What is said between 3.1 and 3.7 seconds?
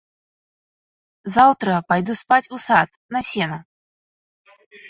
на сена.